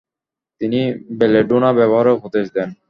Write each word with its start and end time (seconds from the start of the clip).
তিনি 0.61 0.79
“বেলেডোনা” 1.19 1.69
ব্যবহারের 1.79 2.17
উপদেশ 2.17 2.45
দেন। 2.55 2.69